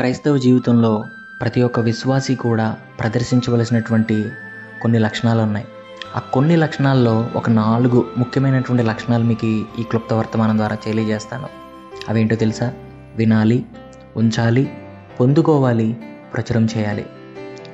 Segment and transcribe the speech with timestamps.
[0.00, 1.04] క్రైస్తవ జీవితంలో
[1.40, 4.28] ప్రతి ఒక్క విశ్వాసి కూడా ప్రదర్శించవలసినటువంటి
[4.82, 5.66] కొన్ని లక్షణాలు ఉన్నాయి.
[6.16, 11.48] ఆ కొన్ని లక్షణాల్లో ఒక నాలుగు ముఖ్యమైనటువంటి లక్షణాలు మీకు ఈ- క్లుప్త వర్తమానం ద్వారా తెలియజేస్తాను.
[12.08, 12.72] అవేంటో తెలుసా?
[13.16, 13.66] వినాలి
[14.16, 14.72] ఉంచాలి
[15.20, 16.00] పొందుకోవాలి
[16.34, 17.06] ప్రచురం చేయాలి.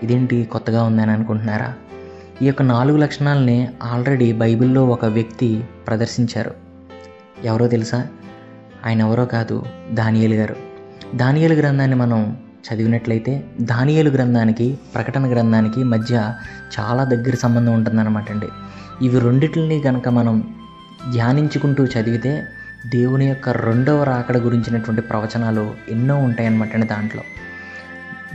[0.02, 1.74] ఇదేంటి కొత్తగా ఉందని అనుకుంటున్నారా?
[2.42, 6.54] ఈ యొక్క నాలుగు లక్షణాలని ఆల్రెడీ బైబిల్లో ఒక వ్యక్తి ప్రదర్శించారు.
[7.44, 8.06] ఎవరో తెలుసా?
[8.86, 10.65] ఆయన ఎవరో కాదు దానియేలు గారు.
[11.14, 12.36] దానియలు గ్రంథాన్ని మనం
[12.66, 16.32] చదివినట్లయితే దానియలు గ్రంథానికి ప్రకటన గ్రంథానికి మధ్య
[16.80, 18.46] చాలా దగ్గర సంబంధం ఉంటుందన్నమాట అండి.
[19.02, 20.54] ఇవి రెండిటిని కనుక మనం
[21.12, 22.44] ధ్యానించుకుంటూ చదివితే
[22.86, 27.22] దేవుని యొక్క రెండవ రాకడ గురించినటువంటి ప్రవచనాలు ఎన్నో ఉంటాయన్నమాట అండి దాంట్లో.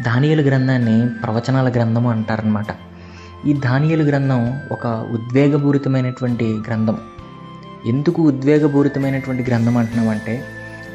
[0.02, 2.66] దానియలు గ్రంథాన్ని ప్రవచనాల గ్రంథము అంటారనమాట
[3.48, 6.98] ఈ దానియేలు గ్రంథం ఒక ఉద్వేగపూరితమైనటువంటి గ్రంథం.
[7.85, 10.44] ఎందుకు ఉద్వేగపూరితమైనటువంటి గ్రంథం అంటున్నామంటే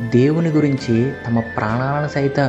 [0.02, 2.40] దేవుని గురించి తమ ప్రాణాలను సైత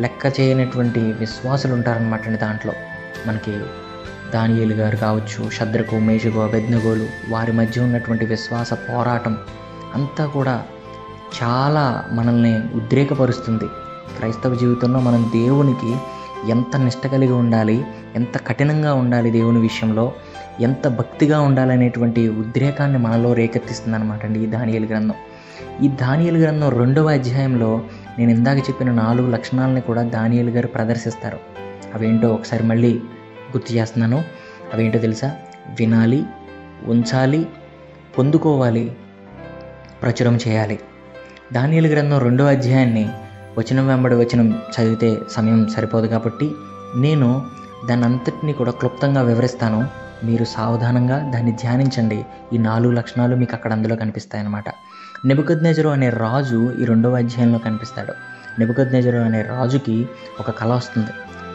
[0.00, 2.72] లెక్క చేయనటువంటి విశ్వాసులు ఉంటారనమాట అండి దాంట్లో.
[3.26, 3.60] మనకి
[4.34, 9.36] దానియేలు గారు కావచ్చు శద్రకు మేషకు అభిజ్ఞగోలు వారి మధ్య ఉన్నటువంటి విశ్వాస పోరాటం
[9.94, 10.62] అంతా కూడా
[11.42, 13.64] చాలా మనల్ని ఉద్రేకపరుస్తుంది.
[14.18, 15.96] క్రైస్తవ జీవితంలో మనం దేవునికి
[16.50, 20.12] ఎంత నిష్ట కలిగి ఉండాలి ఎంత కఠినంగా ఉండాలి దేవుని విషయంలో
[20.60, 25.14] ఎంత భక్తిగా ఉండాలనేటువంటి ఉద్రేకాన్ని మనలో రేకెత్తిస్తుంది అనమాట అండి ఈ దానియలు గ్రంథం.
[25.82, 27.80] ఈ దానియలు గ్రంథం రెండవ అధ్యాయంలో
[28.18, 31.38] నేను ఇందాక చెప్పిన నాలుగు లక్షణాలని కూడా దానియలు గారు ప్రదర్శిస్తారు.
[31.94, 32.94] అవేంటో ఒకసారి మళ్ళీ
[33.56, 34.24] గుర్తు చేస్తున్నాను.
[34.74, 35.36] అవేంటో తెలుసా?
[35.78, 36.24] వినాలి
[36.84, 37.46] ఉంచాలి
[38.18, 38.96] పొందుకోవాలి
[40.02, 40.80] ప్రచురం చేయాలి.
[41.52, 43.08] దానియలు గ్రంథం రెండవ అధ్యాయాన్ని
[43.58, 46.50] వచనం వెంబడి వచనం చదివితే సమయం సరిపోదు కాబట్టి
[46.96, 47.46] నేను
[47.88, 50.05] దాని అంతటినీ కూడా క్లుప్తంగా వివరిస్తాను.
[50.26, 52.26] మీరు సావధానంగా దాన్ని ధ్యానించండి.
[52.52, 54.64] ఈ నాలుగు లక్షణాలు మీకు అక్కడ అందులో కనిపిస్తాయన్నమాట.
[55.24, 58.12] నెబుకద్నెజరు అనే రాజు ఈ రెండవ అధ్యాయంలో కనిపిస్తాడు.
[58.60, 60.08] నెబుకద్నెజరు అనే రాజుకి
[60.40, 61.10] ఒక కళ వస్తుంది.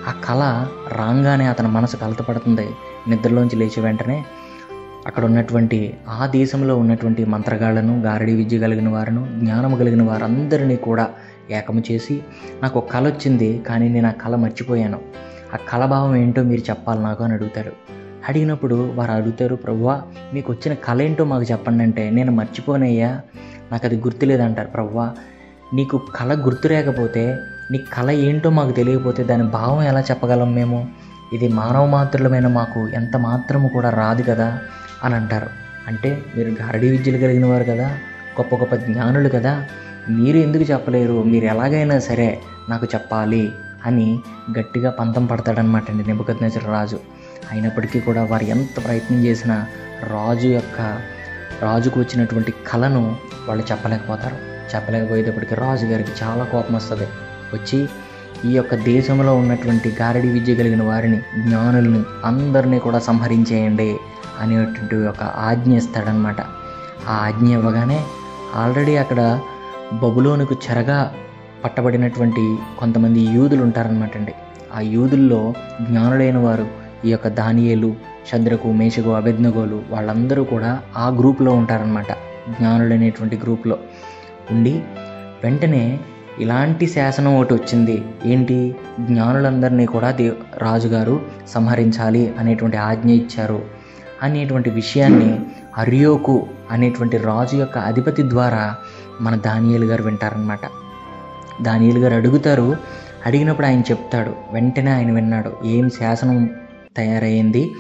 [0.08, 2.70] ఆ కళ రాగానే అతని మనసు కలతపడుతుంది.
[3.08, 4.26] నిద్రలోంచి లేచి వెంటనే
[5.08, 11.08] అక్కడ ఉన్నటువంటి ఆ దేశంలో ఉన్నటువంటి మంత్రగాళ్ళను గారడి విద్య కలిగిన వారును జ్ఞానము కలిగిన వారందరినీ కూడా
[11.52, 12.24] ఏకము చేసి
[12.64, 15.00] నాకు ఒక కళ వచ్చింది కానీ నేను ఆ కళ మర్చిపోయాను.
[15.54, 17.72] ఆ కళభావం ఏంటో మీరు చెప్పాలి నాకు అని అడుగుతారు.
[18.30, 20.02] అడిగినప్పుడు వారు అడుగుతారు ప్రభువా
[20.34, 23.22] మీకు వచ్చిన కళ ఏంటో మాకు చెప్పండి అంటే నేను మర్చిపోనయ్యా.
[23.72, 25.12] నాకు అది గుర్తులేదంటారు ప్రవ్వా
[25.74, 27.38] నీకు కళ గుర్తులేకపోతే
[27.72, 30.88] నీ కళ ఏంటో మాకు తెలియకపోతే దాని భావం ఎలా చెప్పగలం మేము?
[31.34, 34.60] ఇది మానవ మాత్రులమైన మాకు ఎంత మాత్రము కూడా రాదు కదా
[35.04, 35.48] అని అంటారు.
[35.88, 37.88] అంటే మీరు గారడి విద్యలు కలిగిన వారు కదా
[38.40, 39.66] గొప్ప గొప్ప జ్ఞానులు కదా
[40.10, 41.24] మీరు ఎందుకు చెప్పలేరు?
[41.24, 42.40] మీరు ఎలాగైనా సరే
[42.70, 43.52] నాకు చెప్పాలి
[43.86, 44.20] అని
[44.60, 47.00] గట్టిగా పంతం పడతాడనమాట అండి నిబద్నేశ్వర రాజు.
[47.52, 49.66] అయినప్పటికీ కూడా వారు ఎంత ప్రయత్నం చేసినా
[50.04, 51.02] రాజు యొక్క
[51.62, 53.16] రాజుకు వచ్చినటువంటి కళను
[53.48, 54.36] వాళ్ళు చెప్పలేకపోతారు.
[54.76, 57.08] చెప్పలేకపోయేటప్పటికి రాజు గారికి చాలా కోపం వస్తుంది.
[57.54, 57.88] వచ్చి
[58.46, 63.98] ఈ యొక్క దేశంలో ఉన్నటువంటి గారడి విద్య కలిగిన వారిని జ్ఞానుల్ని అందరినీ కూడా సంహరించేయండి
[64.40, 66.42] అనేటువంటి ఒక ఆజ్ఞ ఇస్తాడనమాట
[67.10, 68.04] ఆ ఆజ్ఞ ఇవ్వగానే
[68.56, 69.40] ఆల్రెడీ అక్కడ
[69.94, 71.14] బబులోనికి చెరగా
[71.66, 74.34] పట్టబడినటువంటి కొంతమంది యూదులు ఉంటారనమాట అండి.
[74.76, 77.96] ఆ యూదుల్లో జ్ఞానులైన వారు ఈ యొక్క దానియేలు
[78.32, 82.12] శద్రకు మేషకు అభిజ్ఞగోలు వాళ్ళందరూ కూడా ఆ గ్రూప్లో ఉంటారనమాట
[82.50, 83.78] జ్ఞానులు అనేటువంటి గ్రూప్లో.
[84.52, 84.84] ఉండి
[85.44, 86.00] వెంటనే
[86.40, 88.04] ఇలాంటి శాసనం ఒకటి వచ్చింది.
[88.26, 88.76] ఏంటి?
[89.00, 93.62] జ్ఞానులందరినీ కూడా దే రాజుగారు సంహరించాలి అనేటువంటి ఆజ్ఞ ఇచ్చారు.
[94.24, 95.40] అనేటువంటి విషయాన్ని
[95.78, 98.76] అరియోకు అనేటువంటి రాజు యొక్క అధిపతి ద్వారా
[99.22, 100.60] మన దానియేలు గారు వింటారనమాట
[101.62, 102.76] దానియేలు గారు అడుగుతారు.
[103.26, 104.34] అడిగినప్పుడు ఆయన చెప్తాడు.
[104.54, 105.54] వెంటనే ఆయన విన్నాడు.
[105.66, 106.50] ఏం శాసనం
[106.98, 107.72] తయారయ్యింది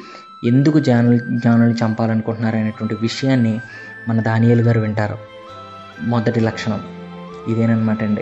[0.48, 3.60] ఎందుకు జానులు జానులు చంపాలనుకుంటున్నారు అనేటువంటి విషయాన్ని
[4.08, 5.18] మన దానియేలు గారు వింటారు.
[6.02, 6.80] మొదటి లక్షణం.
[7.48, 8.22] ఇదేనమాట అండి.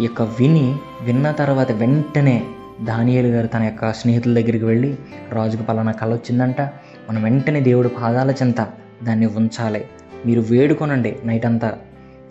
[0.00, 2.46] ఈ యొక్క విని విన్న తర్వాత వెంటనే
[2.82, 4.98] దానియేలు గారు తన యొక్క స్నేహితుల దగ్గరికి వెళ్ళి
[5.32, 6.60] రాజుకు పలానా కళ వచ్చిందంట
[7.10, 8.60] మనం వెంటనే దేవుడి పాదాల చెంత
[9.02, 9.84] దాన్ని ఉంచాలి.
[10.26, 11.72] మీరు వేడుకొనండి నైట్ అంతా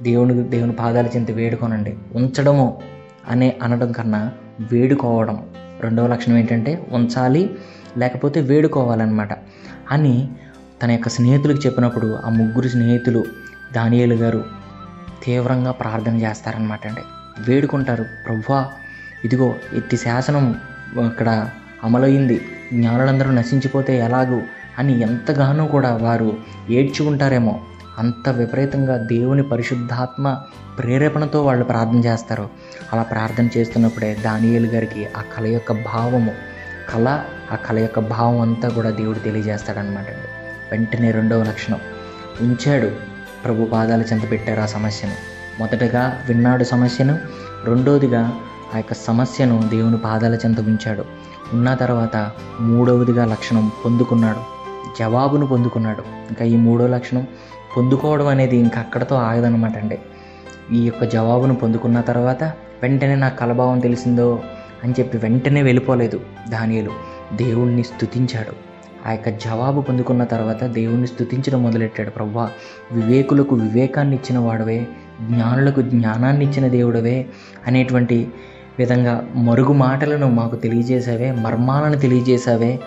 [0.01, 1.97] దేవుని దేవుని పాదాల చెంత వేడుకొనండి.
[2.15, 2.81] ఉంచడము
[3.27, 4.31] అనే అనడం కన్నా
[4.71, 5.45] వేడుకోవడం.
[5.83, 7.57] రెండవ లక్షణం ఏంటంటే ఉంచాలి
[7.97, 9.30] లేకపోతే వేడుకోవాలన్నమాట.
[9.91, 10.30] అని
[10.83, 13.25] తన యొక్క స్నేహితులకు చెప్పినప్పుడు ఆ ముగ్గురు స్నేహితులు
[13.75, 14.45] దానియేలు గారు
[15.24, 17.01] తీవ్రంగా ప్రార్థన చేస్తారనమాట అండి.
[17.51, 18.65] వేడుకుంటారు ప్రవ్వా
[19.25, 20.56] ఇదిగో ఇట్టి శాసనం
[21.06, 21.50] అక్కడ
[21.83, 22.41] అమలయ్యింది
[22.74, 24.41] జ్ఞానులందరూ నశించిపోతే ఎలాగూ?
[24.80, 26.38] అని ఎంతగానో కూడా వారు
[26.69, 27.62] ఏడ్చి ఉంటారేమో
[28.00, 30.38] అంత విపరీతంగా దేవుని పరిశుద్ధాత్మ
[30.80, 32.50] ప్రేరేపణతో వాళ్ళు ప్రార్థన చేస్తారు.
[32.94, 36.31] అలా ప్రార్థన చేస్తున్నప్పుడే దానియేలు గారికి ఆ కళ యొక్క భావము
[36.95, 37.19] కళ
[37.51, 40.28] ఆ కళ యొక్క భావం అంతా కూడా దేవుడు తెలియజేస్తాడనమాట అండి.
[40.72, 41.80] వెంటనే రెండవ లక్షణం
[42.42, 42.92] ఉంచాడు
[43.45, 45.13] ప్రభు పాదాలు చెంత పెట్టారు ఆ సమస్యను.
[45.60, 47.19] మొదటగా విన్నాడు సమస్యను
[47.66, 48.34] రెండవదిగా
[48.74, 51.06] ఆ యొక్క సమస్యను దేవుని పాదాల చెంత ఉంచాడు.
[51.54, 54.54] ఉన్న తర్వాత మూడవదిగా లక్షణం పొందుకున్నాడు
[55.00, 56.00] జవాబును పొందుకున్నాడు.
[56.00, 57.28] ఇంకా ఈ మూడో లక్షణం
[57.77, 59.99] పొందుకోవడం అనేది ఇంకా అక్కడతో ఆగదనమాట అండి.
[60.71, 62.43] ఈ యొక్క జవాబును పొందుకున్న తర్వాత
[62.83, 64.39] వెంటనే నా కలభావం తెలిసిందో
[64.83, 66.91] అని చెప్పి వెంటనే వెళ్ళిపోలేదు దానియలు
[67.35, 68.73] దేవుణ్ణి స్తుతించాడు.
[69.07, 72.09] ఆ యొక్క జవాబు పొందుకున్న తర్వాత దేవుణ్ణి స్థుతించడం మొదలెట్టాడు.
[72.09, 72.49] ప్రవ్వా
[72.91, 74.87] వివేకులకు వివేకాన్ని ఇచ్చిన వాడవే
[75.21, 77.25] జ్ఞానులకు జ్ఞానాన్ని ఇచ్చిన దేవుడవే
[77.67, 78.27] అనేటువంటి
[78.79, 82.79] విధంగా మరుగు మాటలను మాకు తెలియజేసావే మర్మాలను తెలియజేసావే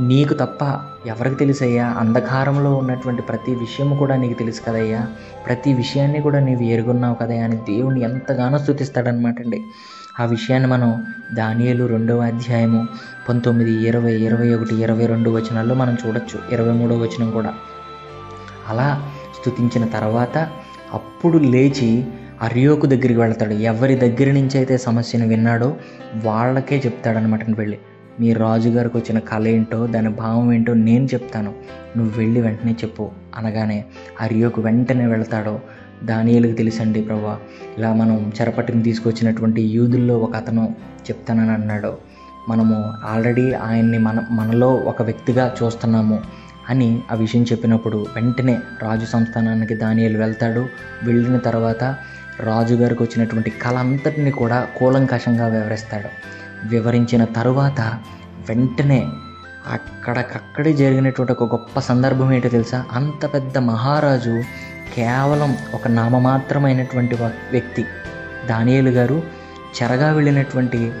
[0.00, 1.86] నీకు తప్ప ఎవరికి తెలుసయ్యా?
[1.86, 5.06] అంధకారంలో ఉన్నటువంటి ప్రతి విషయము కూడా నీకు తెలుసు కదయ్యా.
[5.46, 9.64] ప్రతి విషయాన్ని కూడా నీవు ఎరుగున్నావు కదయ్యా అని దేవుని ఎంతగానో స్థుతిస్తాడనమాట అండి.
[10.20, 12.86] ఆ విషయాన్ని మనం దానియలు రెండవ అధ్యాయము
[13.28, 16.40] పంతొమ్మిది ఇరవై ఇరవై ఒకటి ఇరవై రెండు వచనాల్లో మనం చూడొచ్చు.
[16.52, 17.54] ఇరవై మూడో వచనం కూడా.
[18.68, 20.38] అలా స్థుతించిన తర్వాత
[20.92, 22.04] అప్పుడు లేచి
[22.42, 23.52] అరియోకు దగ్గరికి వెళ్తాడు.
[23.52, 25.76] ఎవరి దగ్గర నుంచి అయితే సమస్యను విన్నాడో
[26.24, 27.78] వాళ్ళకే చెప్తాడనమాట వెళ్ళి.
[28.20, 31.54] మీ రాజుగారికి వచ్చిన కళ ఏంటో దాని భావం ఏంటో నేను చెప్తాను.
[31.96, 33.10] నువ్వు వెళ్ళి వెంటనే చెప్పు.
[33.36, 33.84] అనగానే
[34.20, 35.60] అరియోకు వెంటనే వెళ్తాడో?
[36.04, 37.38] దానియలకు తెలుసండి ప్రభా
[37.78, 41.96] ఇలా మనం చెరపట్టుని తీసుకొచ్చినటువంటి యూదుల్లో ఒక అతను చెప్తానని అన్నాడు.
[42.48, 46.20] మనము ఆల్రెడీ ఆయన్ని మన మనలో ఒక వ్యక్తిగా చూస్తున్నాము
[46.68, 50.66] అని ఆ విషయం చెప్పినప్పుడు వెంటనే రాజు సంస్థానానికి దానియలు వెళ్తాడు.
[51.04, 51.96] వెళ్ళిన తర్వాత
[52.40, 56.41] రాజుగారికి వచ్చినటువంటి కళ అంతటిని కూడా కూలంకషంగా వివరిస్తాడు.
[56.64, 57.80] వివరించిన తరువాత
[58.48, 59.08] వెంటనే
[59.66, 62.84] అక్కడికక్కడే జరిగినటువంటి ఒక గొప్ప సందర్భం ఏంటో తెలుసా?
[62.92, 64.42] అంత పెద్ద మహారాజు
[64.96, 67.14] కేవలం ఒక నామమాత్రమైనటువంటి
[67.50, 67.84] వ్యక్తి.
[68.48, 69.22] దానియేలు గారు
[69.82, 70.92] చెరగా వెళ్ళినటువంటి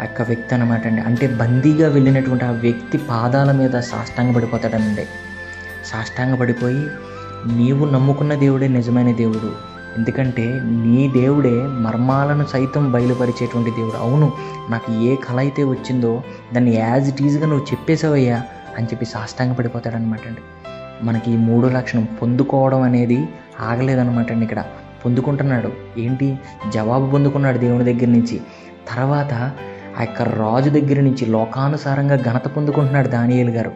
[0.00, 1.02] ఆ యొక్క వ్యక్తి అనమాట అండి.
[1.02, 5.06] అంటే బందీగా వెళ్ళినటువంటి ఆ వ్యక్తి పాదాల మీద సాష్టాంగ పడిపోతాడండి.
[5.86, 6.86] సాష్టాంగ పడిపోయి
[7.46, 9.67] నీవు నమ్ముకున్న దేవుడే నిజమైన దేవుడు.
[9.96, 13.96] ఎందుకంటే నీ దేవుడే మర్మాలను సైతం బయలుపరిచేటువంటి దేవుడు.
[13.96, 14.32] అవును
[14.70, 16.22] నాకు ఏ కళ అయితే వచ్చిందో
[16.54, 18.42] దాన్ని యాజ్ ఇట్ ఈజ్గా నువ్వు చెప్పేసావయ్యా
[18.78, 20.40] అని చెప్పి సాష్టాంగ పడిపోతాడనమాట అండి.
[21.02, 23.28] మనకి ఈ మూడో లక్షణం పొందుకోవడం అనేది
[23.60, 24.64] ఆగలేదనమాట అండి ఇక్కడ.
[25.04, 25.72] పొందుకుంటున్నాడు.
[25.98, 26.38] ఏంటి?
[26.72, 28.40] జవాబు పొందుకున్నాడు దేవుని దగ్గర నుంచి.
[28.88, 29.34] తర్వాత
[29.98, 33.72] ఆ యొక్క రాజు దగ్గర నుంచి లోకానుసారంగా ఘనత పొందుకుంటున్నాడు దానియేలు గారు.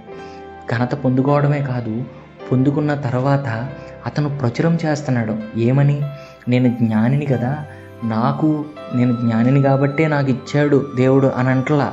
[0.77, 2.05] ఘనత పొందుకోవడమే కాదు
[2.53, 3.69] పొందుకున్న తర్వాత
[4.07, 6.03] అతను ప్రచురం చేస్తున్నాడు ఏమని?
[6.49, 7.65] నేను జ్ఞానిని కదా.
[8.05, 11.93] నాకు నేను జ్ఞానిని కాబట్టే నాకు ఇచ్చాడు దేవుడు అని అంటలా.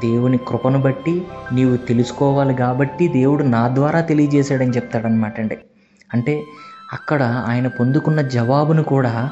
[0.00, 5.58] దేవుని కృపను బట్టి నీవు తెలుసుకోవాలి కాబట్టి దేవుడు నా ద్వారా తెలియజేశాడని చెప్తాడనమాట అండి.
[6.14, 6.44] అంటే
[6.92, 9.30] అక్కడ ఆయన పొందుకున్న జవాబును కూడా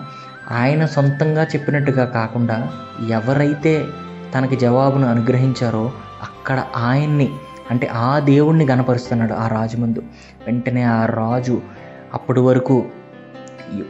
[0.50, 2.68] ఆయన సొంతంగా చెప్పినట్టుగా కాకుండా
[3.08, 3.86] ఎవరైతే
[4.34, 5.92] తనకి జవాబును అనుగ్రహించారో
[6.22, 7.28] అక్కడ ఆయన్ని
[7.70, 10.02] అంటే ఆ దేవుణ్ణి గనపరుస్తున్నాడు ఆ రాజు ముందు.
[10.46, 11.62] వెంటనే ఆ రాజు
[12.14, 12.84] అప్పటి వరకు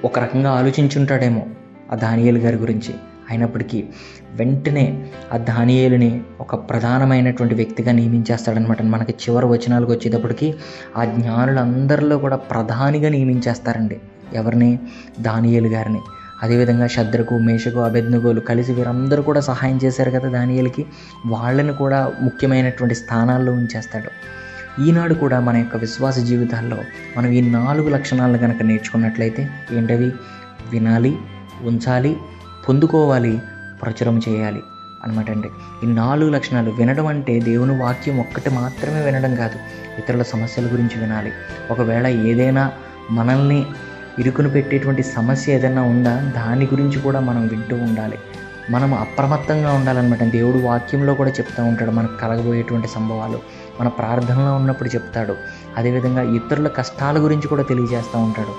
[0.05, 1.47] ఒక రకంగా ఆలోచించుంటాడేమో
[1.93, 2.94] ఆ దానియేలు గారి గురించి.
[3.31, 3.85] అయినప్పటికీ
[4.32, 10.55] వెంటనే ఆ దానియేలుని ఒక ప్రధానమైనటువంటి వ్యక్తిగా నియమించేస్తాడనమాట మనకి చివరి వచనాలకు వచ్చేటప్పటికి
[10.97, 14.00] ఆ జ్ఞానులందరిలో కూడా ప్రధానిగా నియమించేస్తారండి.
[14.35, 14.79] ఎవరిని?
[15.21, 16.00] దానియేలు గారిని.
[16.42, 20.87] అదేవిధంగా శద్రకు మేషకు అభెజ్ఞగోలు కలిసి వీరందరూ కూడా సహాయం చేశారు కదా దానియలకి.
[21.26, 24.40] వాళ్ళని కూడా ముఖ్యమైనటువంటి స్థానాల్లో ఉంచేస్తాడు.
[24.82, 26.78] ఈనాడు కూడా మన యొక్క విశ్వాస జీవితాల్లో
[27.16, 30.12] మనం ఈ నాలుగు లక్షణాలను కనుక నేర్చుకున్నట్లయితే ఏంటవి?
[30.70, 31.19] వినాలి
[31.62, 32.16] ఉంచాలి
[32.69, 33.42] పొందుకోవాలి
[33.82, 34.60] ప్రచురం చేయాలి
[35.04, 35.48] అనమాట అండి.
[35.84, 39.59] ఈ నాలుగు లక్షణాలు వినడం అంటే దేవుని వాక్యం ఒక్కటి మాత్రమే వినడం కాదు
[39.99, 41.32] ఇతరుల సమస్యల గురించి వినాలి.
[41.70, 42.73] ఒకవేళ ఏదైనా
[43.11, 43.66] మనల్ని
[44.19, 46.33] ఇరుకును పెట్టేటువంటి సమస్య ఏదైనా ఉందా?
[46.37, 48.19] దాని గురించి కూడా మనం వింటూ ఉండాలి.
[48.71, 50.25] మనం అప్రమత్తంగా ఉండాలన్నమాట.
[50.25, 51.90] దేవుడు వాక్యంలో కూడా చెప్తూ ఉంటాడు.
[51.90, 53.38] మనకు కలగబోయేటువంటి సంభవాలు.
[53.81, 55.35] మన ప్రార్థనలో ఉన్నప్పుడు చెప్తాడు.
[55.76, 58.55] అదేవిధంగా ఇతరుల కష్టాల గురించి కూడా తెలియజేస్తూ ఉంటాడు.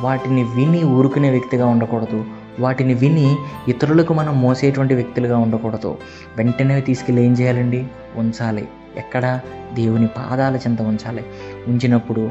[0.00, 2.24] వాటిని విని ఊరుకునే వ్యక్తిగా ఉండకూడదు.
[2.60, 3.36] వాటిని విని
[3.68, 5.98] ఇతరులకు మనం మోసేటువంటి వ్యక్తులుగా ఉండకూడదు.
[6.36, 7.86] వెంటనే తీసుకెళ్ళి ఏం చేయాలండి?
[8.16, 8.68] ఉంచాలి.
[8.96, 9.40] ఎక్కడ?
[9.74, 11.24] దేవుని పాదాల చెంత ఉంచాలి.
[11.68, 12.30] ఉంచినప్పుడు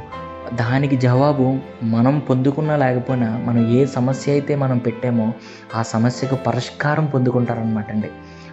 [0.55, 5.33] దానికి జవాబు మనం పొందుకున్నా లేకపోయినా మనం ఏ సమస్య అయితే మనం పెట్టామో
[5.75, 8.09] ఆ సమస్యకు పరిష్కారం పొందుకుంటారనమాట అండి.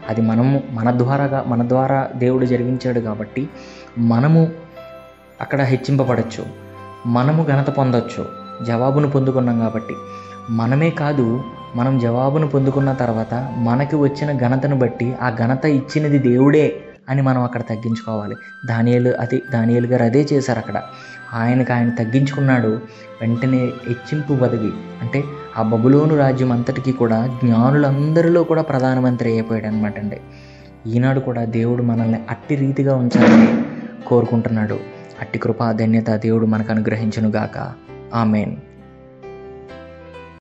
[0.09, 3.49] అది మనము మన ద్వారాగా మన ద్వారా దేవుడు జరిగించాడు కాబట్టి
[3.99, 4.49] మనము
[5.41, 6.47] అక్కడ హెచ్చింపబడచ్చు.
[7.07, 8.29] మనము ఘనత పొందొచ్చు.
[8.65, 9.95] జవాబును పొందుకున్నాం కాబట్టి.
[10.51, 11.43] మనమే కాదు
[11.77, 17.61] మనం జవాబును పొందుకున్న తర్వాత మనకి వచ్చిన ఘనతను బట్టి ఆ ఘనత ఇచ్చినది దేవుడే అని మనం అక్కడ
[17.61, 18.35] తగ్గించుకోవాలి.
[18.67, 20.83] దానియలు అది దానియలు గారు అదే చేశారు అక్కడ.
[21.35, 22.69] ఆయనకు ఆయన తగ్గించుకున్నాడు
[23.21, 24.71] వెంటనే హెచ్చింపు పదవి
[25.03, 25.25] అంటే
[25.59, 30.21] ఆ బబులోను రాజ్యం అంతటికీ కూడా జ్ఞానులందరిలో కూడా ప్రధానమంత్రి అయిపోయాడు అనమాట అండి.
[30.87, 33.63] ఈనాడు కూడా దేవుడు మనల్ని అట్టి రీతిగా ఉంచాలని
[34.07, 34.79] కోరుకుంటున్నాడు.
[35.21, 37.73] అట్టి కృపా ధన్యత దేవుడు మనకు అనుగ్రహించునుగాక.
[38.15, 38.57] ఆమెన్.